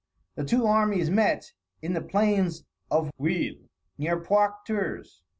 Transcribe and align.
The 0.33 0.43
two 0.43 0.65
armies 0.65 1.11
met 1.11 1.53
in 1.83 1.93
the 1.93 2.01
plains 2.01 2.63
of 2.89 3.11
Vouille, 3.19 3.69
near 3.99 4.19
Poictiers. 4.19 5.21